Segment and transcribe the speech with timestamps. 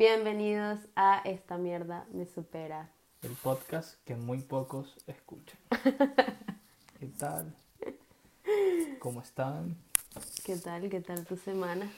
[0.00, 2.88] Bienvenidos a Esta mierda me supera.
[3.20, 5.58] El podcast que muy pocos escuchan.
[6.98, 7.54] ¿Qué tal?
[8.98, 9.76] ¿Cómo están?
[10.42, 10.88] ¿Qué tal?
[10.88, 11.92] ¿Qué tal tu semana?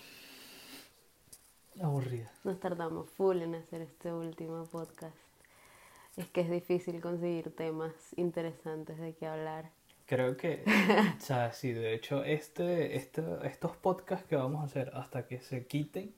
[1.80, 2.28] Aburrida.
[2.42, 5.14] Nos tardamos full en hacer este último podcast.
[6.16, 9.70] Es que es difícil conseguir temas interesantes de qué hablar.
[10.06, 10.64] Creo que,
[11.18, 15.40] o sea, sí, de hecho, este, este, estos podcasts que vamos a hacer hasta que
[15.40, 16.12] se quiten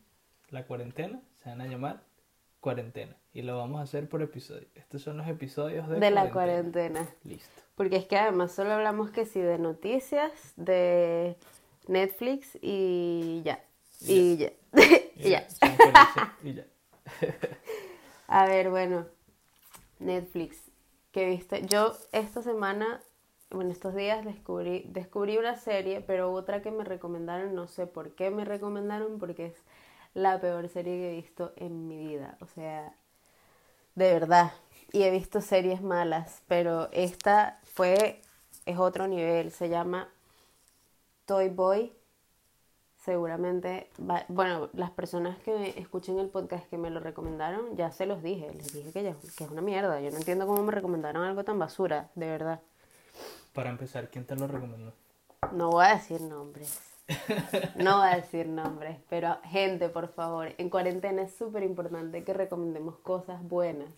[0.48, 2.02] la cuarentena, se van a llamar
[2.60, 3.14] cuarentena.
[3.34, 4.66] Y lo vamos a hacer por episodio.
[4.74, 7.06] Estos son los episodios de, De la cuarentena.
[7.22, 7.62] Listo.
[7.74, 11.36] Porque es que además solo hablamos que sí de noticias, de
[11.86, 13.62] Netflix y ya.
[14.00, 14.52] Y ya.
[15.16, 15.46] Y ya.
[16.42, 16.64] Y ya.
[18.26, 19.06] A ver, bueno,
[20.00, 20.58] Netflix,
[21.12, 21.64] ¿qué viste?
[21.66, 23.00] Yo esta semana,
[23.50, 28.14] bueno, estos días descubrí, descubrí una serie, pero otra que me recomendaron, no sé por
[28.14, 29.64] qué me recomendaron, porque es
[30.14, 32.36] la peor serie que he visto en mi vida.
[32.40, 32.94] O sea,
[33.94, 34.52] de verdad.
[34.92, 38.22] Y he visto series malas, pero esta fue,
[38.64, 40.08] es otro nivel, se llama
[41.26, 41.92] Toy Boy.
[43.04, 48.06] Seguramente, va- bueno, las personas que escuchen el podcast que me lo recomendaron, ya se
[48.06, 50.00] los dije, les dije que, ya- que es una mierda.
[50.00, 52.60] Yo no entiendo cómo me recomendaron algo tan basura, de verdad.
[53.52, 54.92] Para empezar, ¿quién te lo recomendó?
[55.52, 56.80] No voy a decir nombres.
[57.74, 62.32] No voy a decir nombres, pero gente, por favor, en cuarentena es súper importante que
[62.32, 63.88] recomendemos cosas buenas.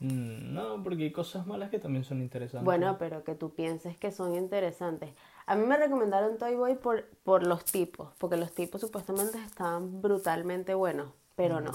[0.00, 2.64] Mm, No, porque hay cosas malas que también son interesantes.
[2.64, 5.10] Bueno, pero que tú pienses que son interesantes.
[5.46, 10.00] A mí me recomendaron Toy Boy por, por los tipos, porque los tipos supuestamente estaban
[10.02, 11.72] brutalmente buenos, pero no,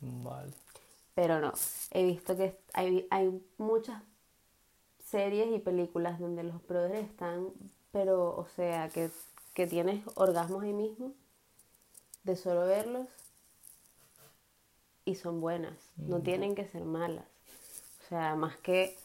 [0.00, 0.52] Vale.
[1.14, 1.52] pero no.
[1.90, 4.02] He visto que hay, hay muchas
[5.04, 7.48] series y películas donde los brothers están,
[7.92, 9.10] pero, o sea, que,
[9.60, 11.12] que tienes orgasmos ahí mismo,
[12.22, 13.06] de solo verlos,
[15.04, 17.26] y son buenas, no tienen que ser malas.
[18.06, 18.96] O sea, más que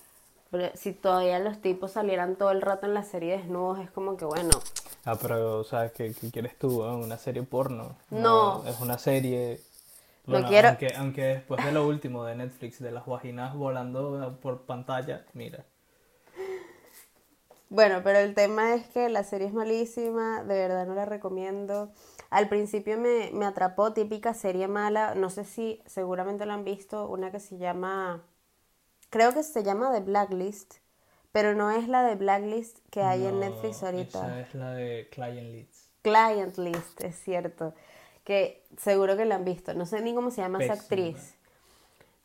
[0.52, 4.16] pero si todavía los tipos salieran todo el rato en la serie desnudos, es como
[4.16, 4.52] que bueno,
[5.04, 6.84] Ah, pero, ¿sabes qué, qué quieres tú?
[6.86, 6.96] ah?
[6.96, 7.98] ¿Una serie porno?
[8.12, 8.64] No.
[8.66, 9.60] Es una serie...
[10.26, 14.40] No Bueno, quiero- Aunque, aunque después de lo último de Netflix, de las vaginas volando
[14.42, 15.66] por pantalla, mira.
[17.70, 21.92] Bueno, pero el tema es que la serie es malísima, de verdad no la recomiendo.
[22.30, 27.08] Al principio me, me atrapó, típica serie mala, no sé si seguramente lo han visto,
[27.08, 28.24] una que se llama,
[29.10, 30.76] creo que se llama The Blacklist,
[31.32, 34.20] pero no es la de Blacklist que hay en Netflix ahorita.
[34.20, 35.90] Esa es la de Client Leads.
[36.02, 37.74] Client List, es cierto,
[38.24, 41.35] que seguro que la han visto, no sé ni cómo se llama esa actriz.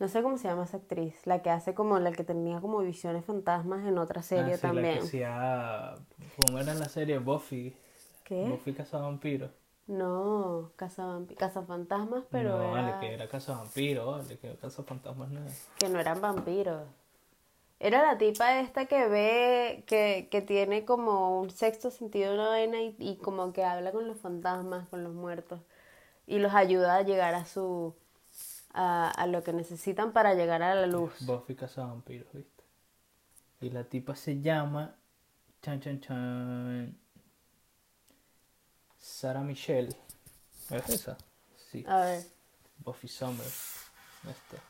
[0.00, 2.78] No sé cómo se llama esa actriz, la que hace como la que tenía como
[2.78, 4.94] visiones fantasmas en otra serie Ah, sí, La también.
[4.98, 5.94] que hacía...
[6.36, 7.18] ¿Cómo era la serie?
[7.18, 7.76] Buffy.
[8.24, 8.48] ¿Qué?
[8.48, 9.50] Buffy Cazavampiro.
[9.86, 15.68] No, Cazafantasmas, pero no, era- vale, que era Cazavampiro, vale, que Cazafantasmas no es.
[15.78, 16.82] que no eran vampiros.
[17.78, 22.80] Era la tipa esta que ve, que, que tiene como un sexto sentido, una vaina
[22.80, 25.60] y, y como que habla con los fantasmas, con los muertos
[26.26, 27.94] y los ayuda a llegar a su,
[28.74, 31.12] a, a lo que necesitan para llegar a la luz.
[31.20, 32.64] Buffy Cazavampiros, ¿viste?
[33.60, 34.96] Y la tipa se llama...
[35.62, 36.96] Chan, chan, chan...
[38.98, 39.94] Sarah Michelle.
[40.70, 41.16] ¿Es esa?
[41.70, 41.84] Sí.
[41.86, 42.22] A ver,
[42.78, 43.90] Buffy Summers.
[44.28, 44.62] Esta.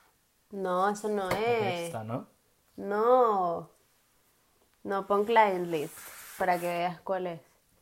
[0.53, 1.81] no, eso no Es es.
[1.87, 2.27] esta, ¿no?
[2.77, 3.71] No,
[4.85, 5.97] no, pon client list
[6.39, 7.41] para que veas cuál es.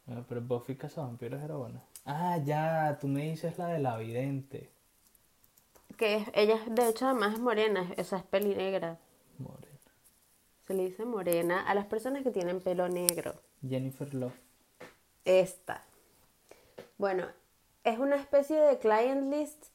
[0.08, 1.82] Ah, pero Buffy Cazavampiros era buena.
[2.04, 4.70] Ah, ya, tú me dices la de la vidente.
[5.98, 8.98] Que es- ella, de hecho, además es morena, esa es peli negra.
[9.38, 9.66] Morena.
[10.66, 13.34] Se le dice morena a las personas que tienen pelo negro.
[13.68, 14.34] Jennifer Love.
[15.26, 15.82] Esta.
[16.98, 17.26] Bueno,
[17.84, 19.66] es una especie de client list,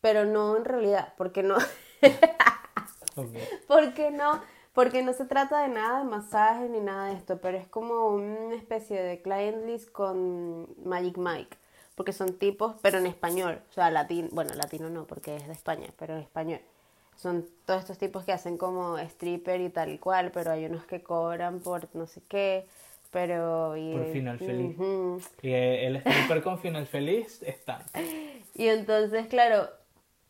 [0.00, 1.56] pero no en realidad, porque no,
[3.66, 4.40] porque no,
[4.72, 8.06] porque no se trata de nada de masajes ni nada de esto, pero es como
[8.08, 11.56] una especie de client list con Magic Mike,
[11.98, 15.52] porque son tipos, pero en español, o sea, latino, bueno, latino no, porque es de
[15.52, 16.60] España, pero en español.
[17.16, 20.86] Son todos estos tipos que hacen como stripper y tal y cual, pero hay unos
[20.86, 22.66] que cobran por no sé qué,
[23.10, 23.76] pero...
[23.76, 24.76] Y, Por final feliz.
[25.42, 27.84] Y el stripper con final feliz está.
[28.54, 29.68] Y entonces, claro,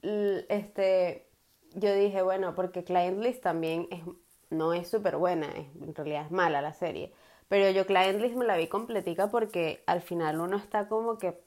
[0.03, 1.27] este,
[1.75, 4.01] yo dije, bueno, porque Client List también es,
[4.51, 7.13] no es súper buena, es- en realidad es mala la serie.
[7.49, 11.39] Pero yo Client List me la vi completica porque al final uno está como que,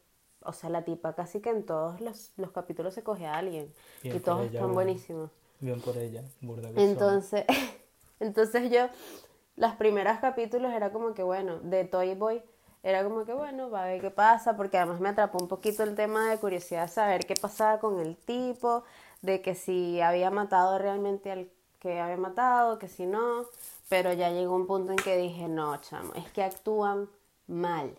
[0.44, 3.72] o sea, la tipa casi que en todos los, los capítulos se coge a alguien.
[4.04, 5.30] Bien y todos ella, están buenísimos.
[5.60, 6.24] Bien por ella.
[6.42, 6.84] Burda que.
[6.84, 7.46] Entonces,
[8.20, 8.88] entonces yo,
[9.56, 12.42] los primeros capítulos era como que, bueno, de Toy Boy
[12.84, 15.84] era como que bueno, va a ver qué pasa, porque además me atrapó un poquito
[15.84, 18.84] el tema de curiosidad, saber qué pasaba con el tipo,
[19.22, 21.50] de que si había matado realmente al
[21.80, 23.46] que había matado, que si no,
[23.90, 27.10] pero ya llegó un punto en que dije, no, chamo, es que actúan
[27.48, 27.96] mal.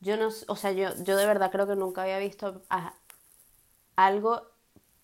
[0.00, 2.94] Yo no, o sea, yo, yo de verdad creo que nunca había visto a-
[3.96, 4.42] algo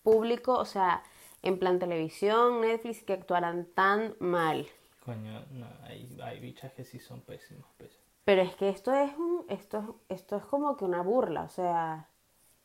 [0.03, 1.03] público, o sea,
[1.43, 4.67] en plan televisión, Netflix, que actuaran tan mal.
[5.05, 8.07] Coño, no, hay, hay bichas que sí son pésimas, pésimas.
[8.25, 9.79] Pero es que esto es un, esto
[10.09, 12.09] es, esto es como que una burla, o sea,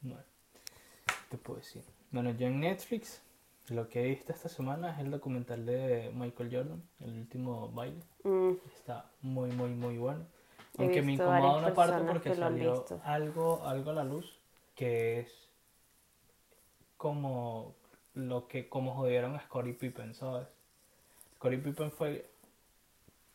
[0.00, 0.22] Bueno,
[1.06, 1.84] ¿qué te puedo decir?
[2.10, 3.22] Bueno, yo en Netflix
[3.69, 8.02] lo que he visto esta semana es el documental de Michael Jordan, el último baile.
[8.25, 10.26] mm, Está muy, muy, muy bueno.
[10.78, 14.38] He Aunque me incomoda varias una parte porque salió algo, algo a la luz
[14.75, 15.48] que es
[16.96, 17.75] como
[18.14, 20.48] lo que como jodieron a Scottie Pippen, ¿sabes?
[21.36, 22.30] Scottie Pippen fue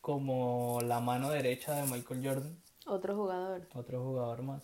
[0.00, 2.56] como la mano derecha de Michael Jordan,
[2.86, 3.62] otro jugador.
[3.74, 4.62] otro jugador más.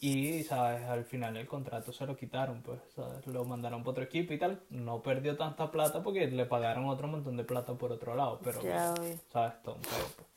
[0.00, 0.82] Y, ¿sabes?
[0.82, 3.24] Al final el contrato se lo quitaron, pues, ¿sabes?
[3.26, 4.60] Lo mandaron para otro equipo y tal.
[4.68, 8.60] No perdió tanta plata porque le pagaron otro montón de plata por otro lado, pero...
[8.62, 8.92] Ya.
[9.32, 9.62] ¿sabes?
[9.62, 10.31] Todo un pedo, pues.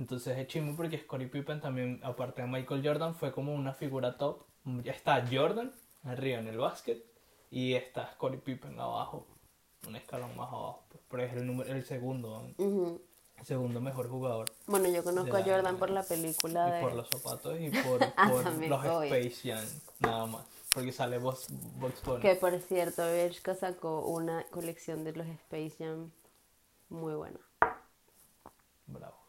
[0.00, 4.16] Entonces es chimo porque Scottie Pippen también, aparte de Michael Jordan, fue como una figura
[4.16, 4.44] top.
[4.82, 5.72] Ya está Jordan
[6.04, 7.04] arriba en el básquet
[7.50, 9.26] y está Scottie Pippen abajo,
[9.86, 10.84] un escalón más abajo.
[10.88, 14.50] Pues, pero es el, número, el segundo, el segundo mejor jugador.
[14.66, 16.80] Bueno, yo conozco a Jordan por la película Y de...
[16.80, 18.84] por los zapatos y por, Ah, por los.
[19.04, 19.64] Space Jam,
[19.98, 20.46] nada más.
[20.72, 21.48] Porque sale Box
[22.04, 22.22] Bunny.
[22.22, 26.10] Que por cierto, Bershka sacó una colección de los Space Jam
[26.88, 27.40] muy buena.
[28.86, 29.19] Bravo.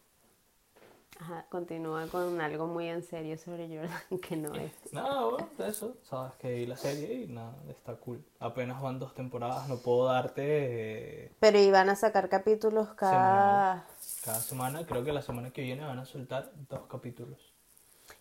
[1.22, 4.72] Ajá, continúa con algo muy en serio sobre Jordan que no es.
[4.92, 8.26] Nada, bueno, eso, sabes que vi la serie y nada, está cool.
[8.40, 13.86] Apenas van dos temporadas, no puedo darte eh, Pero iban a sacar capítulos cada...
[14.26, 17.54] cada semana, creo que la semana que viene van a soltar dos capítulos.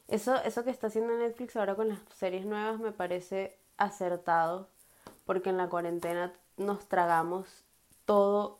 [0.06, 4.68] Eso, eso que está haciendo Netflix ahora con las series nuevas me parece acertado,
[5.24, 7.48] porque en la cuarentena nos tragamos
[8.04, 8.58] todo,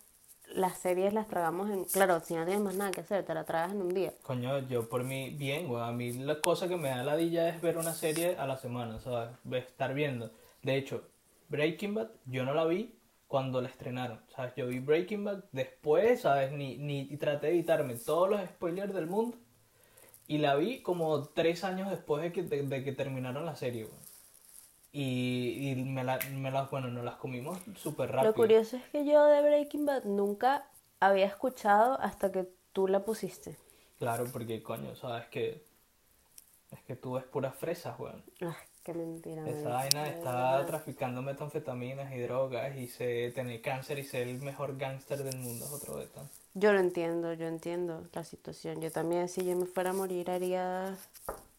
[0.54, 1.84] las series las tragamos en...
[1.84, 4.12] Claro, si no tienes más nada que hacer, te la tragas en un día.
[4.22, 7.48] Coño, yo por mí, bien, güey, a mí la cosa que me da la dilla
[7.48, 9.30] es ver una serie a la semana, ¿sabes?
[9.44, 10.30] Ve- Estar viendo.
[10.62, 11.02] De hecho,
[11.48, 12.94] Breaking Bad, yo no la vi
[13.26, 14.52] cuando la estrenaron, ¿sabes?
[14.56, 16.52] Yo vi Breaking Bad después, ¿sabes?
[16.52, 19.36] Ni, ni y traté de evitarme todos los spoilers del mundo.
[20.26, 23.84] Y la vi como tres años después de que, de, de que terminaron la serie,
[23.84, 23.98] güey.
[24.92, 28.32] Y, y me, la, me las, bueno, nos las comimos súper rápido.
[28.32, 30.66] Lo curioso es que yo de Breaking Bad nunca
[30.98, 33.56] había escuchado hasta que tú la pusiste.
[33.98, 35.62] Claro, porque coño, sabes que
[36.70, 38.22] es que tú ves puras fresas, weón.
[38.40, 38.52] Ay,
[38.84, 39.42] qué mentira.
[39.42, 44.40] me Esa vaina está traficando metanfetaminas y drogas y se tiene cáncer y ser el
[44.40, 46.22] mejor gángster del mundo es otro beta.
[46.54, 48.80] Yo lo entiendo, yo entiendo la situación.
[48.80, 50.96] Yo también, si yo me fuera a morir, haría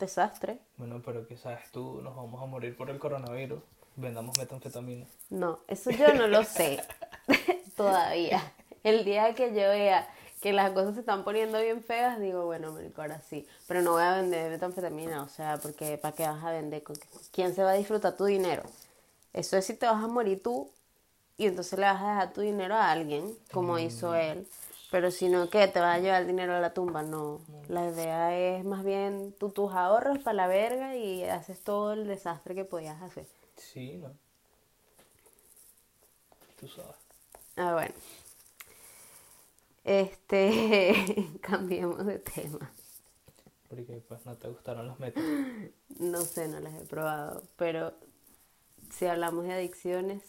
[0.01, 0.59] desastre.
[0.77, 3.61] Bueno, pero que sabes tú, nos vamos a morir por el coronavirus.
[3.95, 5.05] Vendamos metanfetamina.
[5.29, 6.81] No, eso yo no lo sé
[7.77, 8.41] todavía.
[8.83, 10.07] El día que yo vea
[10.41, 13.47] que las cosas se están poniendo bien feas, digo, bueno, ahora sí.
[13.67, 16.83] Pero no voy a vender metanfetamina, o sea, porque ¿para qué vas a vender?
[16.83, 16.95] ¿Con
[17.31, 18.63] ¿Quién se va a disfrutar tu dinero?
[19.33, 20.69] Eso es si te vas a morir tú
[21.37, 24.47] y entonces le vas a dejar tu dinero a alguien, como hizo él.
[24.91, 25.69] Pero si no, ¿qué?
[25.69, 27.01] ¿Te vas a llevar el dinero a la tumba?
[27.01, 27.39] No.
[27.69, 32.07] La idea es más bien tú tus ahorros para la verga y haces todo el
[32.07, 33.25] desastre que podías hacer.
[33.55, 34.11] Sí, ¿no?
[36.59, 36.97] Tú sabes.
[37.55, 37.93] Ah, bueno.
[39.85, 42.69] Este, cambiemos de tema.
[43.69, 45.23] Porque pues no te gustaron los metas.
[45.99, 47.93] No sé, no las he probado, pero
[48.89, 50.21] si hablamos de adicciones,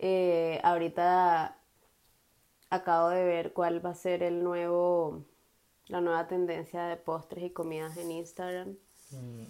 [0.00, 1.56] eh, ahorita
[2.76, 5.24] acabo de ver cuál va a ser el nuevo,
[5.88, 8.76] la nueva tendencia de postres y comidas en Instagram.
[9.10, 9.42] Mm,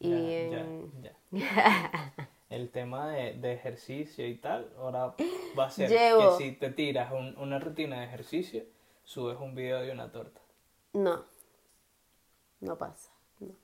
[0.00, 2.12] Y ya, en- ya, ya.
[2.50, 5.14] El tema de, de ejercicio y tal, ahora
[5.58, 8.64] va a ser Llevo- que si te tiras un- una rutina de ejercicio,
[9.04, 10.40] subes un video de una torta.
[10.94, 11.24] No,
[12.60, 13.10] no pasa.
[13.40, 13.54] no.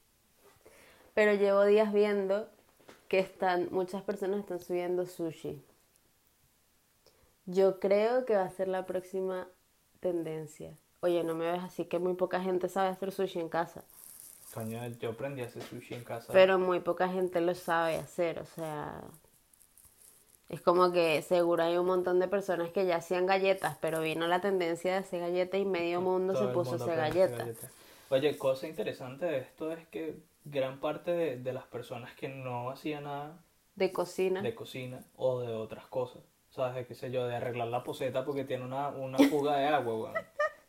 [1.14, 2.46] Pero llevo días viendo
[3.08, 5.62] que están, muchas personas están subiendo sushi.
[7.46, 9.48] Yo creo que va a ser la próxima
[10.00, 10.76] tendencia.
[11.00, 13.84] Oye, no me ves así que muy poca gente sabe hacer sushi en casa.
[14.54, 16.32] Coño, yo aprendí a hacer sushi en casa.
[16.32, 19.02] Pero muy poca gente lo sabe hacer, o sea,
[20.48, 24.26] es como que seguro hay un montón de personas que ya hacían galletas, pero vino
[24.28, 27.48] la tendencia de hacer galletas y medio mundo Todo se puso a hacer galletas.
[28.10, 32.70] Oye, cosa interesante de esto es que gran parte de, de las personas que no
[32.70, 33.38] hacían nada
[33.74, 34.42] De cocina.
[34.42, 36.22] de cocina o de otras cosas,
[36.54, 36.74] ¿sabes?
[36.74, 39.94] De qué sé yo, de arreglar la poseta porque tiene una, una fuga de agua,
[39.94, 40.14] weón.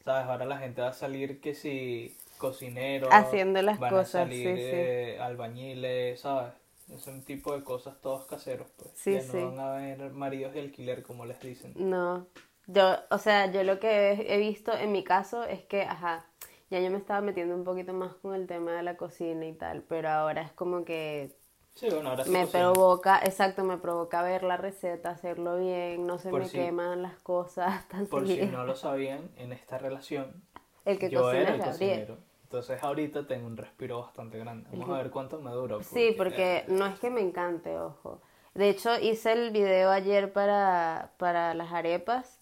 [0.03, 0.27] ¿Sabes?
[0.27, 3.09] Ahora la gente va a salir que si cocineros.
[3.11, 4.69] Haciendo las van cosas, a salir sí, sí.
[4.71, 6.53] eh, albañiles, ¿sabes?
[6.93, 8.91] Ese tipo de cosas todos caseros, pues.
[8.93, 9.37] Sí, ya sí.
[9.37, 11.73] no van a ver maridos de alquiler, como les dicen.
[11.75, 12.27] No,
[12.67, 16.27] yo, o sea, yo lo que he visto en mi caso es que, ajá,
[16.69, 19.53] ya yo me estaba metiendo un poquito más con el tema de la cocina y
[19.53, 21.31] tal, pero ahora es como que
[21.75, 26.17] Sí, bueno, ahora sí me provoca, exacto, me provoca ver la receta, hacerlo bien, no
[26.17, 29.77] se Por me si- queman las cosas tan Por si no lo sabían, en esta
[29.77, 30.41] relación
[30.85, 31.99] El que yo cocina era es el Gabriel.
[31.99, 32.17] cocinero.
[32.43, 34.69] Entonces ahorita tengo un respiro bastante grande.
[34.71, 35.83] Vamos a ver cuánto me dura.
[35.83, 38.21] Sí, porque no es que me encante, ojo.
[38.53, 42.34] De hecho, hice el video ayer para, para las arepas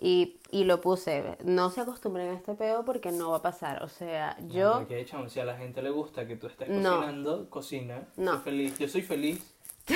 [0.00, 1.36] y, y lo puse.
[1.44, 3.82] No se acostumbren a este pedo porque no va a pasar.
[3.82, 4.74] O sea, yo...
[4.78, 6.96] Porque, chamo, si a la gente le gusta que tú estés No.
[6.96, 8.02] cocinando, cocina.
[8.16, 8.32] No.
[8.34, 8.78] Soy feliz.
[8.78, 9.54] Yo soy feliz.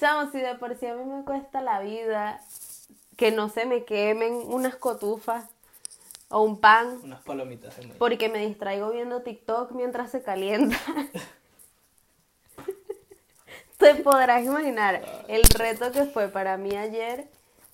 [0.00, 2.40] Chamo, si de por sí a mí me cuesta la vida
[3.16, 5.48] que no se me quemen unas cotufas
[6.28, 7.92] o un pan Unas palomitas maíz.
[7.98, 10.76] porque me distraigo viendo TikTok mientras se calienta.
[13.78, 17.28] Te podrás imaginar el reto que fue para mí ayer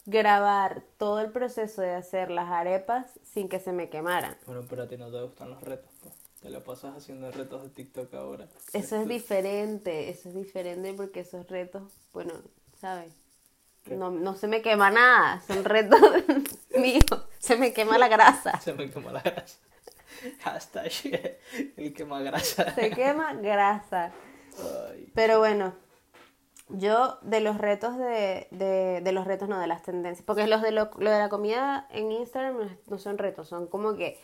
[0.06, 4.36] grabar todo el proceso de hacer las arepas sin que se me quemaran.
[4.46, 6.14] Bueno, pero a ti no te gustan los retos, pues.
[6.40, 8.48] Te lo pasas haciendo retos de TikTok ahora.
[8.72, 12.32] Eso es diferente, eso es diferente porque esos retos, bueno,
[12.80, 13.12] ¿sabes?
[13.86, 16.00] No, no se me quema nada, son retos
[16.78, 17.04] míos,
[17.38, 18.58] se me quema la grasa.
[18.60, 19.58] Se me quema la grasa.
[20.40, 20.92] Hashtag
[21.76, 22.74] el quema grasa.
[22.74, 24.12] Se quema grasa.
[24.90, 25.10] Ay.
[25.14, 25.74] Pero bueno,
[26.72, 30.62] yo de los retos de, de, de los retos, no, de las tendencias, porque los
[30.62, 34.18] de lo, lo de la comida en Instagram no, son retos, son como que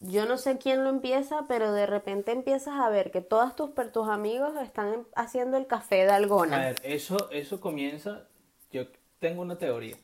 [0.00, 3.70] yo no sé quién lo empieza, pero de repente empiezas a ver que todos tus,
[3.92, 6.58] tus amigos están em- haciendo el café de A algona.
[6.58, 8.28] ver, eso, eso comienza.
[8.70, 8.84] Yo
[9.18, 9.96] tengo una teoría.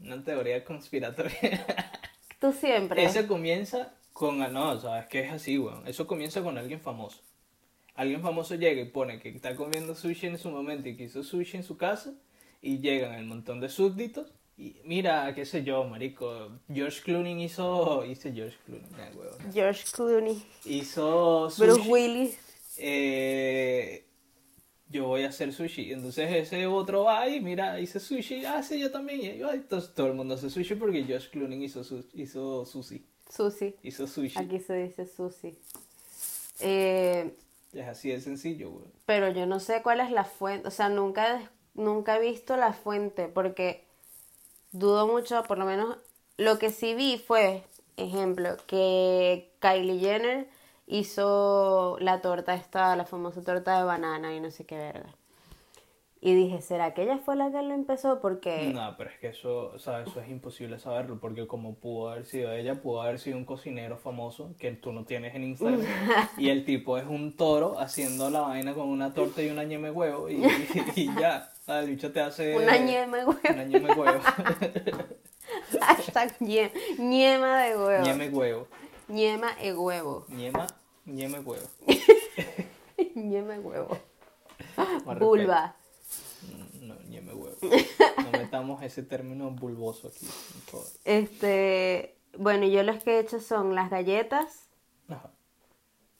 [0.00, 1.64] Una teoría conspiratoria.
[2.38, 3.02] Tú siempre.
[3.04, 4.38] Eso comienza con.
[4.52, 5.88] No, sabes que es así, weón.
[5.88, 7.20] Eso comienza con alguien famoso.
[7.96, 11.22] Alguien famoso llega y pone que está comiendo sushi en su momento y que hizo
[11.22, 12.14] sushi en su casa.
[12.62, 14.32] Y llegan el montón de súbditos.
[14.58, 16.50] Y mira, qué sé yo, marico.
[16.72, 18.04] George Clooney hizo.
[18.04, 19.52] Hice George Clooney, nah.
[19.52, 21.62] George Clooney, Hizo sushi.
[21.70, 22.38] Bruce Willis.
[22.78, 24.04] eh,
[24.88, 25.92] yo voy a hacer sushi.
[25.92, 28.44] Entonces ese otro va y mira, hice sushi.
[28.46, 29.20] Ah, sí, yo también.
[29.20, 33.04] Y entonces todo el mundo hace sushi porque George Clooney hizo, su- hizo sushi.
[33.28, 33.74] Susi.
[33.82, 34.38] Hizo sushi.
[34.38, 35.58] Aquí se dice Susi.
[36.60, 37.30] Eh,
[37.76, 38.86] Es así de sencillo, güey.
[39.04, 42.72] pero yo no sé cuál es la fuente, o sea, nunca, nunca he visto la
[42.72, 43.86] fuente porque
[44.72, 45.98] dudo mucho, por lo menos
[46.38, 47.64] lo que sí vi fue,
[47.96, 50.48] ejemplo, que Kylie Jenner
[50.86, 55.15] hizo la torta esta, la famosa torta de banana y no sé qué verga.
[56.18, 58.20] Y dije, ¿será que ella fue la que lo empezó?
[58.20, 62.08] Porque No, pero es que eso, o sea, eso es imposible saberlo, porque como pudo
[62.10, 65.82] haber sido ella, pudo haber sido un cocinero famoso que tú no tienes en Instagram,
[66.38, 69.90] y el tipo es un toro haciendo la vaina con una torta y una ñeme
[69.90, 70.42] huevo, y,
[70.96, 72.56] y ya, el bicho te hace...
[72.56, 73.40] una ñema de huevo.
[73.52, 74.20] Una ñeme huevo.
[75.80, 78.04] Hashtag ñe- ñema de huevo.
[78.04, 78.66] ñeme huevo.
[79.08, 80.24] Ñema de huevo.
[80.28, 80.66] Ñema,
[81.04, 81.68] ñeme huevo.
[85.20, 85.76] Vulva.
[85.76, 85.82] respeto.
[86.82, 87.44] No, ñeme huevo.
[87.62, 90.86] No metamos ese término bulboso aquí, por favor.
[91.04, 94.68] Este, bueno, yo los que he hecho son las galletas
[95.08, 95.30] Ajá.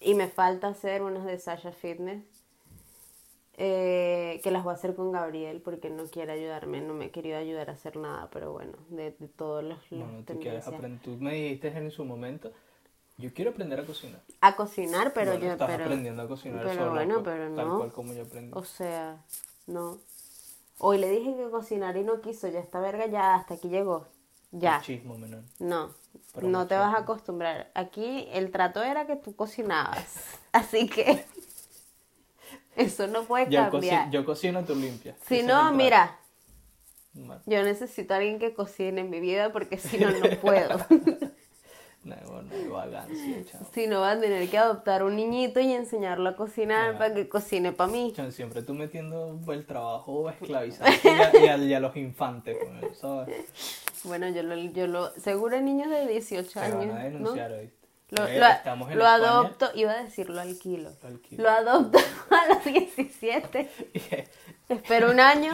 [0.00, 2.24] y me falta hacer unos de Sasha Fitness.
[3.58, 7.10] eh, que las voy a hacer con Gabriel porque no quiere ayudarme, no me ha
[7.12, 10.66] querido ayudar a hacer nada, pero bueno, de, de todos los, los Bueno, tú quieres
[10.66, 11.00] aprender.
[11.02, 12.52] Tú me dijiste en su momento,
[13.16, 14.20] yo quiero aprender a cocinar.
[14.42, 17.54] A cocinar, pero Bueno, yo, estás pero, aprendiendo a cocinar pero sola, bueno, pues, pero
[17.54, 17.78] tal no.
[17.78, 18.52] cual como yo aprendí.
[18.54, 19.24] o sea,
[19.66, 19.98] no.
[20.78, 24.06] Hoy le dije que cocinar y no quiso, ya esta verga ya hasta aquí llegó.
[24.52, 24.80] Ya.
[24.82, 25.42] Chismo menor.
[25.58, 25.90] No,
[26.34, 27.70] Pero no te vas a acostumbrar.
[27.74, 30.38] Aquí el trato era que tú cocinabas.
[30.52, 31.24] Así que
[32.76, 34.10] eso no puede Yo, coci- cambiar.
[34.10, 35.16] yo cocino, tú limpias.
[35.26, 36.18] Si no, mira,
[37.46, 40.78] yo necesito a alguien que cocine en mi vida porque si no, no puedo.
[42.06, 43.60] no, bueno, hay vagancia, chao.
[43.74, 47.28] si no, va a tener que adoptar un niñito y enseñarlo a cocinar para que
[47.28, 48.14] cocine para mí.
[48.30, 52.98] Siempre tú metiendo el trabajo esclavizante y a, y a- y a los infantes, pues,
[52.98, 53.44] ¿sabes?
[54.04, 56.78] Bueno, yo lo, yo lo, seguro hay niños de 18 Te años.
[56.78, 57.04] van a ¿no?
[57.04, 57.76] denunciar, ¿oíste?
[58.10, 60.90] Lo, Eh, lo- lo adopto, iba a decir lo alquilo.
[61.02, 61.42] Lo alquilo.
[61.42, 61.98] Lo adopto
[62.30, 63.68] a los 17.
[64.68, 65.52] Espero un año,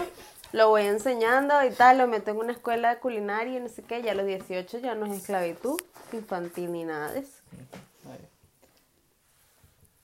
[0.52, 4.02] lo voy enseñando y tal, lo meto en una escuela culinaria y no sé qué,
[4.02, 5.80] ya a los 18 ya no es esclavitud
[6.12, 7.42] infantil ni nada de eso.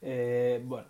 [0.01, 0.87] Eh, bueno,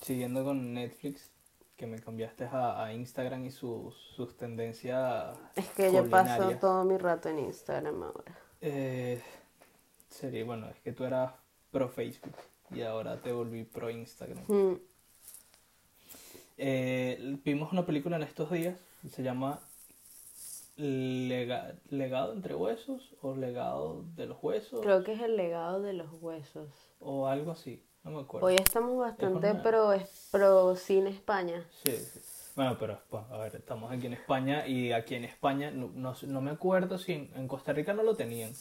[0.00, 1.30] siguiendo con Netflix,
[1.76, 6.84] que me cambiaste a, a Instagram y sus, sus tendencias Es que yo paso todo
[6.84, 8.38] mi rato en Instagram ahora.
[8.60, 9.20] Eh,
[10.08, 11.32] Serie, bueno, es que tú eras
[11.70, 12.36] pro Facebook
[12.70, 14.44] y ahora te volví pro Instagram.
[14.46, 14.74] Mm,
[16.58, 18.76] Eh, vimos una película en estos días,
[19.10, 19.60] se llama
[20.76, 25.92] Lega- Legado entre huesos o Legado de los huesos Creo que es el legado de
[25.92, 26.68] los huesos.
[27.00, 28.46] o algo así, no me acuerdo.
[28.46, 31.66] Hoy estamos bastante una- pro, es- pro cine España.
[31.84, 32.20] Sí, sí.
[32.54, 36.14] Bueno, pero pues, a ver, estamos aquí en España y aquí en España no, no,
[36.26, 38.52] no me acuerdo si en, en Costa Rica no lo tenían.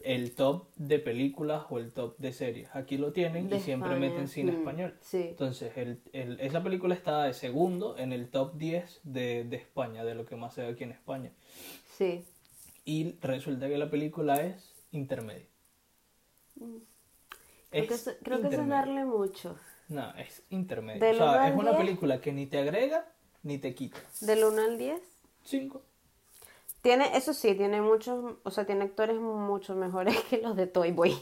[0.00, 2.68] El top de películas o el top de series.
[2.74, 4.98] Aquí lo tienen De y siempre España, meten cine mm, español.
[5.00, 5.22] sí.
[5.30, 10.04] Entonces, el, el- esa película está de segundo en el top 10 de, de España,
[10.04, 11.32] de lo que más se ve aquí en España.
[11.96, 12.24] Sí.
[12.84, 15.46] Y resulta que la película es intermedia.
[17.70, 19.58] Creo, que, eso- creo que eso es darle mucho.
[19.88, 21.10] No, es intermedia.
[21.12, 21.76] O sea, es una 10.
[21.84, 23.06] película que ni te agrega
[23.42, 23.98] ni te quita.
[24.20, 25.00] Del 1 al 10.
[25.44, 25.82] Cinco.
[26.86, 30.92] Tiene, eso sí, tiene muchos, o sea, tiene actores mucho mejores que los de Toy
[30.92, 31.16] Boy.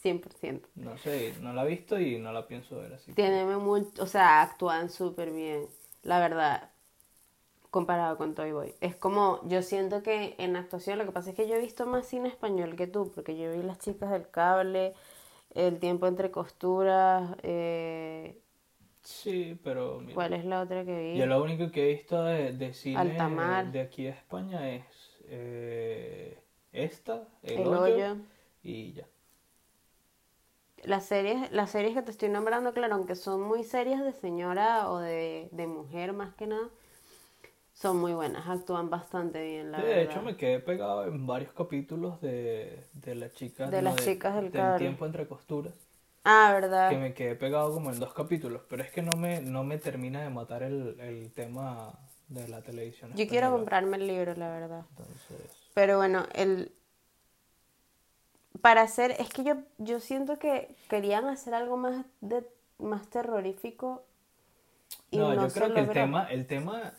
[0.00, 0.66] 100%.
[0.76, 3.12] No sé, no la he visto y no la pienso ver así.
[3.12, 5.66] que- Tiene mucho, o sea, actúan súper bien,
[6.04, 6.70] la verdad,
[7.70, 8.74] comparado con Toy Boy.
[8.80, 11.86] Es como, yo siento que en actuación, lo que pasa es que yo he visto
[11.86, 14.94] más cine español que tú, porque yo vi Las chicas del cable,
[15.54, 18.40] El tiempo entre costuras, eh,
[19.02, 21.18] Sí, pero mira, ¿cuál es la otra que vi?
[21.18, 23.72] yo lo único que he visto de, de cine Altamar.
[23.72, 24.84] de aquí de España es
[25.28, 26.38] eh,
[26.72, 28.16] esta, El, El hoyo, hoyo.
[28.62, 29.06] y ya.
[30.84, 34.88] Las series, las series que te estoy nombrando, claro, aunque son muy series de señora
[34.88, 36.68] o de, de mujer más que nada,
[37.74, 39.94] son muy buenas, actúan bastante bien, la verdad.
[39.96, 43.96] de hecho, me quedé pegado en varios capítulos de, de las chicas, De no, las
[43.96, 45.74] chicas del tiempo entre costuras.
[46.24, 46.90] Ah, ¿verdad?
[46.90, 49.78] Que me quedé pegado como en dos capítulos, pero es que no me, no me
[49.78, 51.98] termina de matar el, el tema
[52.42, 53.12] de la televisión.
[53.14, 54.84] Yo quiero comprarme el libro, la verdad.
[54.90, 56.72] Entonces, Pero bueno, el
[58.60, 62.46] para hacer, es que yo, yo siento que querían hacer algo más de
[62.78, 64.04] más terrorífico
[65.10, 66.94] y no, no, yo creo que el tema, el tema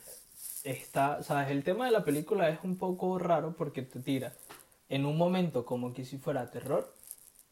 [0.64, 4.34] está, sabes, el tema de la película es un poco raro porque te tira
[4.90, 6.94] en un momento como que si fuera terror,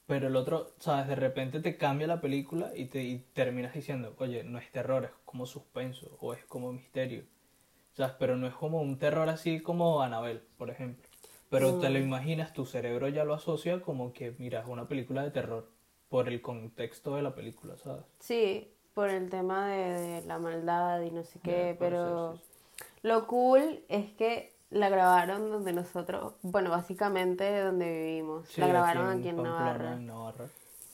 [0.06, 4.16] pero el otro, sabes, de repente te cambia la película y te y terminas diciendo,
[4.20, 7.24] oye, no es terror, es como suspenso o es como misterio,
[7.94, 11.04] sabes, pero no es como un terror así como Annabelle, por ejemplo.
[11.50, 15.22] Pero te lo imaginas, tu cerebro ya lo asocia como que, mira, es una película
[15.24, 15.68] de terror
[16.10, 18.04] por el contexto de la película, ¿sabes?
[18.20, 19.78] Sí, por el tema de,
[20.22, 22.40] de la maldad y no sé qué, ser, pero sí,
[22.78, 22.84] sí.
[23.04, 28.48] lo cool es que la grabaron donde nosotros, bueno, básicamente donde vivimos.
[28.50, 29.94] Sí, la grabaron aquí en, Pamplona, Navarra.
[29.94, 30.46] en Navarra.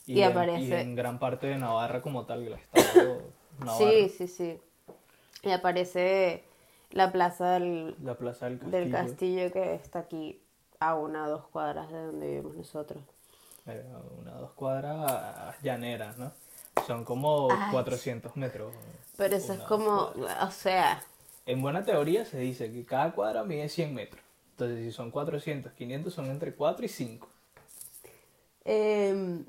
[0.05, 3.21] Y en- aparece- y en gran parte de Navarra como tal, el estado
[3.59, 3.77] Navarra.
[3.77, 4.59] Sí, sí, sí.
[5.43, 6.43] Y aparece
[6.91, 8.79] la plaza del, La plaza del castillo.
[8.79, 10.41] del castillo que está aquí
[10.79, 13.03] a una o dos cuadras de donde vivimos nosotros.
[13.67, 13.85] Eh,
[14.19, 16.31] una dos cuadras llaneras, ¿no?
[16.87, 17.71] Son como Ay.
[17.71, 18.73] 400 metros.
[19.17, 21.03] Pero eso es como, o sea,
[21.45, 24.21] En buena teoría se dice que cada cuadra mide 100 metros.
[24.51, 27.27] Entonces, si son 400, 500 son entre 4 y 5.
[28.65, 29.45] em,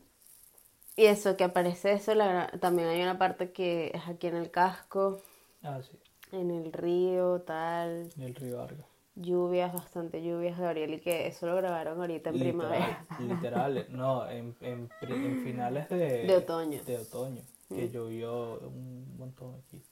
[0.97, 4.51] y eso, que aparece eso, la- también hay una parte que es aquí en el
[4.51, 5.21] casco,
[5.63, 5.99] Ah, sí.
[6.33, 8.87] En el río, tal, Y el río Vargas.
[9.15, 13.07] lluvias, bastante lluvias, Gabriel, y que eso lo grabaron ahorita en primavera.
[13.21, 16.81] Literal, no, en, en, en finales de, De otoño.
[16.83, 16.87] Mm.
[16.87, 19.83] De otoño, que llovió un montón aquí.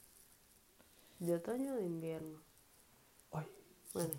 [1.19, 2.39] ¿De otoño o de invierno?
[3.31, 3.45] Ay,
[3.93, 4.13] Bueno,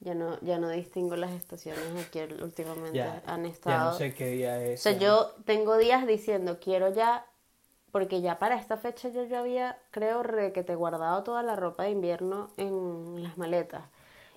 [0.00, 2.98] ya no, ya no distingo las estaciones aquí últimamente.
[2.98, 3.90] ya, Han ya estado.
[3.92, 4.80] no sé qué día O es.
[4.80, 4.98] sea, ya.
[4.98, 7.26] yo tengo días diciendo, quiero ya,
[7.94, 11.54] porque ya para esta fecha yo ya había, creo, re- que te guardado toda la
[11.54, 13.84] ropa de invierno en las maletas.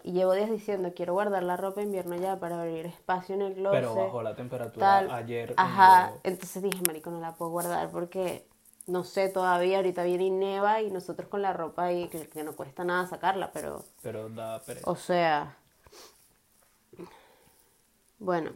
[0.04, 3.41] Y llevo días diciendo, quiero guardar la ropa de invierno ya para abrir espacio en
[3.41, 3.80] el closet.
[3.82, 5.10] Pero bajó la temperatura tal.
[5.10, 5.56] ayer.
[5.58, 8.46] Ajá, entonces dije, marico, no la puedo guardar porque,
[8.86, 12.43] no sé, todavía ahorita viene y neva y nosotros con la ropa ahí, que, que
[12.43, 13.84] no cuesta nada sacarla, pero...
[14.04, 14.88] Pero da pereza.
[14.88, 15.58] O sea,
[18.20, 18.52] bueno,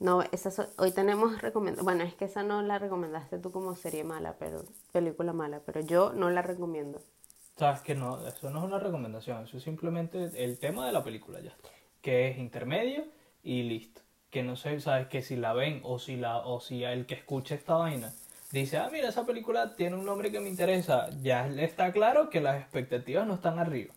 [0.00, 1.84] no, esa so- hoy tenemos recomendación.
[1.84, 5.80] Bueno, es que esa no la recomendaste tú como serie mala, pero película mala, pero
[5.80, 7.00] yo no la recomiendo.
[7.56, 11.02] Sabes que no, eso no es una recomendación, eso es simplemente el tema de la
[11.02, 11.52] película ya.
[12.00, 13.04] Que es intermedio
[13.42, 14.00] y listo.
[14.30, 17.14] Que no sé, sabes que si la ven o si la, o si el que
[17.14, 18.12] escucha esta vaina
[18.52, 22.30] dice, ah, mira, esa película tiene un nombre que me interesa, ya le está claro
[22.30, 23.92] que las expectativas no están arriba.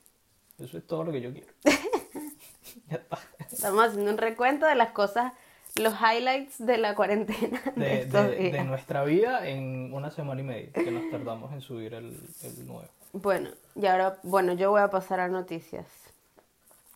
[0.59, 1.53] Eso es todo lo que yo quiero.
[2.89, 3.19] ya está.
[3.51, 5.33] Estamos haciendo un recuento de las cosas,
[5.75, 10.43] los highlights de la cuarentena de, De, estos de- nuestra vida en una semana y
[10.43, 12.87] media, que nos tardamos en subir el, el nuevo.
[13.13, 15.85] Bueno, y ahora, bueno, yo voy a pasar a noticias.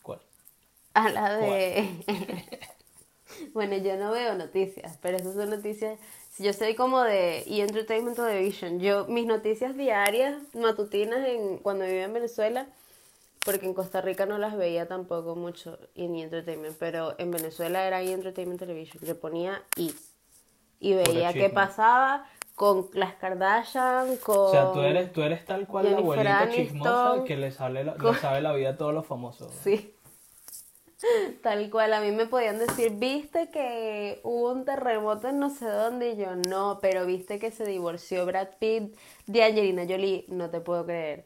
[0.01, 0.19] ¿Cuál?
[0.93, 1.89] A la de...
[3.53, 5.99] Bueno, yo no veo noticias, pero esas son noticias.
[6.37, 7.61] Yo soy como de E!
[7.61, 12.67] Entertainment Television, yo mis noticias diarias, matutinas en cuando vivía en Venezuela,
[13.45, 16.15] porque en Costa Rica no las veía tampoco mucho en!
[16.15, 18.01] Entertainment, pero en Venezuela era!
[18.01, 19.01] Entertainment Television.
[19.05, 19.91] Yo ponía E!
[20.79, 25.67] y veía qué pasaba con las Kardashian, con O sea, tú eres, tú eres tal
[25.67, 28.77] cual la Jennifer abuelita Aniston, chismosa que le, sale la, le sabe la vida a
[28.77, 29.51] todos los famosos.
[29.63, 29.93] Sí.
[31.43, 35.65] Tal cual, a mí me podían decir, viste que hubo un terremoto en no sé
[35.65, 40.49] dónde, y yo no, pero viste que se divorció Brad Pitt de Angelina Jolie, no
[40.49, 41.25] te puedo creer.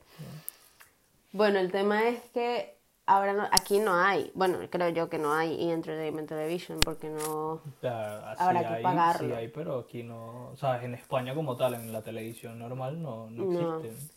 [1.31, 5.33] Bueno, el tema es que ahora no, aquí no hay, bueno, creo yo que no
[5.33, 5.73] hay E!
[5.73, 7.51] Entertainment Television, porque no...
[7.53, 9.27] O sea, así Habrá que hay, pagarlo.
[9.27, 13.29] sí hay, pero aquí no, sabes, en España como tal, en la televisión normal no,
[13.29, 13.79] no No.
[13.79, 14.09] existen.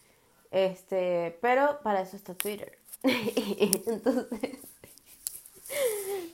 [0.51, 2.79] Este, pero para eso está Twitter.
[3.03, 4.59] Entonces,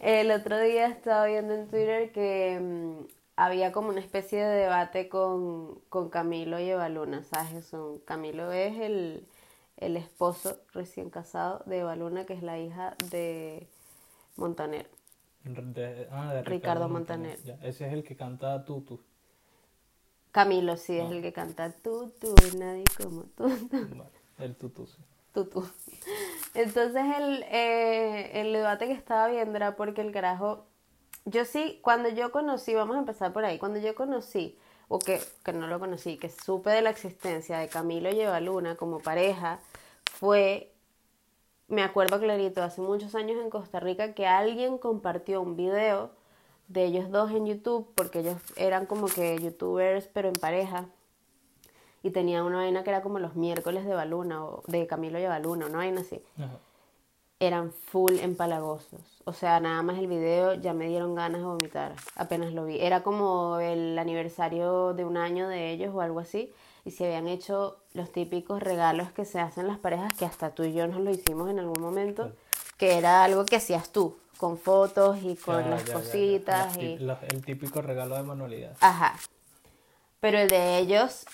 [0.01, 5.09] el otro día estaba viendo en Twitter que mm, había como una especie de debate
[5.09, 7.67] con, con Camilo y Eva Luna, ¿sabes?
[7.67, 9.27] Son, Camilo es el,
[9.79, 13.67] el esposo recién casado de Eva Luna, que es la hija de
[14.37, 14.89] Montaner.
[15.45, 17.43] De- ah, de Ricardo Montaner.
[17.45, 19.01] Ya, ese es el que canta Tutu.
[20.33, 22.13] Camilo sí es el que canta tú,
[22.57, 23.49] nadie como tú.
[23.71, 23.89] tú".
[23.97, 24.99] Vale, el Tutu, sí.
[25.33, 25.67] Tutu.
[26.55, 30.67] Entonces el, eh, el debate que estaba viendo era porque el carajo,
[31.25, 35.21] yo sí, cuando yo conocí, vamos a empezar por ahí, cuando yo conocí, o que,
[35.45, 39.01] que no lo conocí, que supe de la existencia de Camilo y Eva Luna como
[39.01, 39.61] pareja,
[40.19, 40.73] fue,
[41.69, 46.11] me acuerdo clarito, hace muchos años en Costa Rica que alguien compartió un video
[46.67, 50.87] de ellos dos en YouTube, porque ellos eran como que youtubers, pero en pareja
[52.03, 55.27] y tenía una vaina que era como los miércoles de Baluna o de Camilo y
[55.27, 56.21] Baluna, una vaina así.
[56.37, 56.59] Ajá.
[57.41, 59.23] Eran full empalagosos.
[59.25, 61.95] O sea, nada más el video ya me dieron ganas de vomitar.
[62.17, 62.81] Apenas lo vi.
[62.81, 66.53] Era como el aniversario de un año de ellos o algo así.
[66.89, 70.63] Y se habían hecho los típicos regalos que se hacen las parejas, que hasta tú
[70.65, 72.33] y yo nos lo hicimos en algún momento,
[72.79, 75.93] que era algo que hacías tú, con fotos y con las ya, ya, ya.
[75.93, 76.77] cositas.
[76.79, 76.99] Y...
[77.29, 78.75] el típico regalo de manualidad.
[78.81, 79.19] Ajá.
[80.21, 81.27] Pero el de ellos,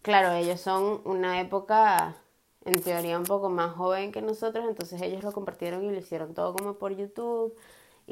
[0.00, 2.16] claro, ellos son una época,
[2.64, 6.32] en teoría, un poco más joven que nosotros, entonces ellos lo compartieron y lo hicieron
[6.32, 7.54] todo como por YouTube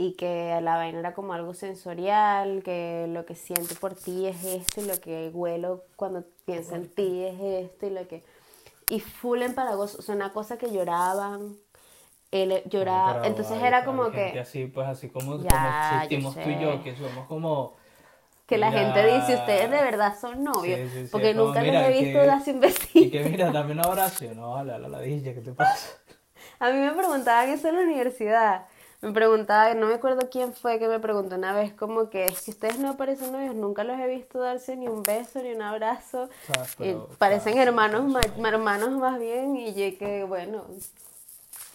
[0.00, 4.44] y que la vaina era como algo sensorial, que lo que siento por ti es
[4.44, 8.22] esto y lo que huelo cuando pienso en ti es esto y lo que...
[8.90, 11.56] Y full empalagoso, o sea, una cosa que lloraban,
[12.30, 14.38] él lloraba, Pero entonces era como que...
[14.38, 17.74] así, pues así como, Ya, como existimos tú y yo, que somos como...
[18.46, 21.46] Que la Mira, gente dice, ustedes de verdad son novios, Sí, sí, sí, porque como,
[21.46, 23.10] nunca mira, los he visto darse un Y besito.
[23.10, 24.24] que mira, dame un abrazo.
[24.24, 25.88] Y No, vale, a la ladilla, ¿qué te pasa?
[26.60, 28.66] A mí me preguntaban eso en la universidad.
[29.00, 32.42] Me preguntaba, no me acuerdo quién fue que me preguntó una vez, como que es
[32.42, 35.62] que ustedes no parecen novios, nunca los he visto darse ni un beso ni un
[35.62, 36.28] abrazo.
[36.80, 40.64] Y parecen claro, hermanos, ma- hermanos más bien, y yo que bueno,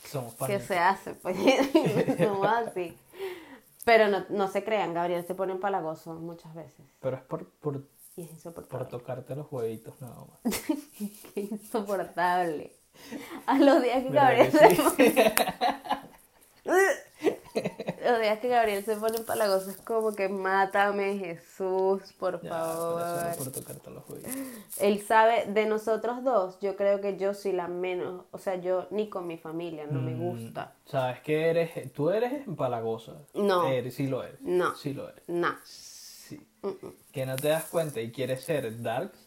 [0.06, 1.14] Somos ¿qué se hace?
[1.22, 1.38] Pues
[2.18, 2.98] somos así.
[3.86, 6.86] Pero no, no se crean, Gabriel se pone empalagoso muchas veces.
[7.00, 7.84] Pero es por, por,
[8.18, 10.54] Y es por tocarte los huevitos nada más.
[11.34, 12.76] Qué insoportable.
[13.46, 15.36] A los días que ¿Verdad Gabriel que se pone...
[18.04, 23.02] Los días que Gabriel se pone empalagoso es como que mátame Jesús, por Ya, favor.
[23.02, 24.34] pero eso no es por tocarte los huevitos.
[24.80, 28.88] Él sabe, de nosotros dos, yo creo que yo soy la menos, o sea, yo
[28.92, 30.74] ni con mi familia, no me Mm, gusta.
[30.86, 33.14] Sabes que eres, tú eres empalagosa.
[33.34, 33.68] No.
[33.68, 34.42] Eres, sí lo eres.
[34.42, 34.76] No.
[34.76, 35.24] Sí lo eres.
[35.28, 35.56] No.
[35.64, 36.42] Sí.
[37.12, 39.20] Que no te das cuenta y quieres ser darks.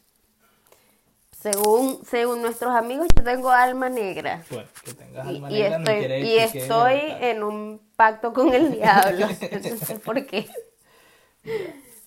[1.30, 4.42] Según, según nuestros amigos, yo tengo alma negra.
[4.50, 7.86] Bueno, que tengas Y, alma y negra no estoy, quiere y decir estoy en un
[7.96, 9.26] pacto con el diablo.
[9.70, 10.48] No sé por qué.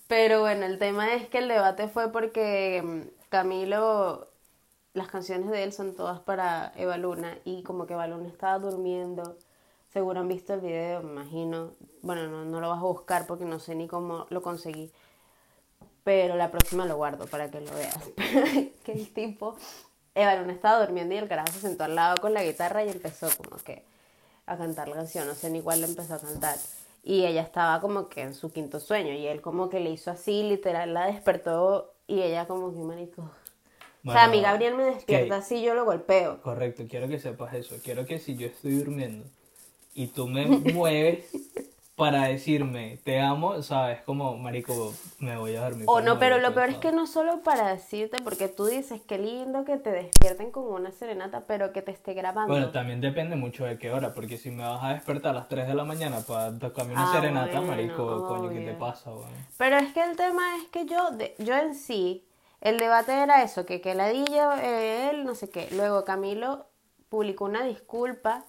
[0.07, 4.27] Pero bueno, el tema es que el debate fue porque mm, Camilo,
[4.93, 8.59] las canciones de él son todas para Eva Luna y como que Eva Luna estaba
[8.59, 9.37] durmiendo.
[9.93, 11.71] Seguro han visto el video, me imagino.
[12.01, 14.91] Bueno, no, no lo vas a buscar porque no sé ni cómo lo conseguí.
[16.03, 18.09] Pero la próxima lo guardo para que lo veas.
[18.83, 19.57] que el tipo,
[20.15, 22.89] Eva Luna estaba durmiendo y el carajo se sentó al lado con la guitarra y
[22.89, 23.83] empezó como que
[24.51, 25.27] a cantar la canción.
[25.27, 26.57] No sé ni cuál le empezó a cantar.
[27.03, 30.11] Y ella estaba como que en su quinto sueño y él como que le hizo
[30.11, 33.29] así, literal, la despertó y ella como que marico.
[34.05, 36.41] o sea, a mí Gabriel me despierta así, yo lo golpeo.
[36.41, 37.75] Correcto, quiero que sepas eso.
[37.83, 39.25] Quiero que si yo estoy durmiendo
[39.93, 41.25] y tú me mueves
[41.99, 45.83] para decirme te amo, sabes, como marico, me voy a dormir.
[45.87, 49.17] O no, pero lo peor es que no solo para decirte, porque tú dices qué
[49.19, 52.51] lindo que te despierten con una serenata, pero que te esté grabando.
[52.53, 55.49] Bueno, también depende mucho de qué hora, porque si me vas a despertar a las
[55.49, 59.11] 3 de la mañana para tocarme una Ah, serenata, bueno, marico, coño, ¿qué te pasa,
[59.11, 59.27] weón?
[59.57, 62.25] Pero es que el tema es que yo, de- yo en sí,
[62.61, 65.67] el debate era eso, que que ladilla eh, él, no sé qué.
[65.71, 66.67] Luego Camilo
[67.09, 68.45] publicó una disculpa,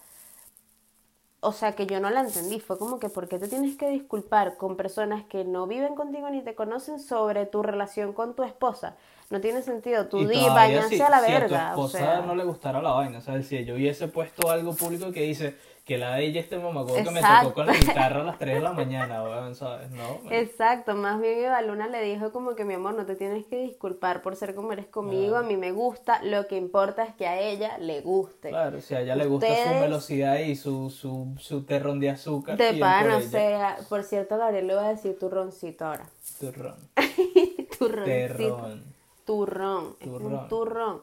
[1.43, 2.59] o sea, que yo no la entendí.
[2.59, 6.29] Fue como que, ¿por qué te tienes que disculpar con personas que no viven contigo
[6.29, 8.95] ni te conocen sobre tu relación con tu esposa?
[9.31, 10.07] No tiene sentido.
[10.07, 11.71] Tú di, bañarse si, a la si verga.
[11.71, 13.47] a tu o esposa sea, no le gustara la vaina, ¿sabes?
[13.47, 17.11] Si yo hubiese puesto algo público que dice que la de ella este mamacuevo que
[17.11, 19.89] me tocó con la guitarra a las 3 de la mañana, weón, ¿sabes?
[19.91, 20.33] No, man.
[20.33, 23.57] Exacto, más bien Eva Luna le dijo como que mi amor, no te tienes que
[23.57, 27.27] disculpar por ser como eres conmigo, a mí me gusta, lo que importa es que
[27.27, 28.49] a ella le guste.
[28.49, 32.57] Claro, si a ella le gusta su velocidad y su, su, su terrón de azúcar.
[32.57, 36.07] De pan, o sea, por cierto, Gabriel le va a decir turroncito ahora.
[36.39, 36.75] Turrón.
[37.79, 38.05] Turroncito.
[38.05, 38.83] Terrón.
[39.25, 39.95] Turrón.
[39.99, 40.33] Es Turrón.
[40.33, 41.01] un turrón.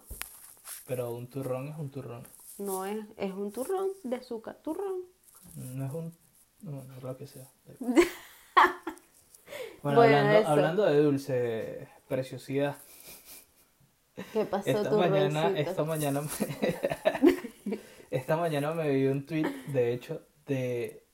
[0.86, 2.37] Pero un turrón es un turrón.
[2.58, 4.58] No es, es un turrón de azúcar.
[4.62, 5.02] Turrón.
[5.54, 6.12] No es un.
[6.62, 7.48] No, no es lo que sea.
[9.82, 10.48] Bueno, Bueno, hablando, eso.
[10.50, 12.76] hablando de dulce preciosidad.
[14.32, 17.78] ¿Qué pasó, Esta mañana, esta mañana, me-
[18.10, 21.04] esta mañana me vi un tweet, de hecho, de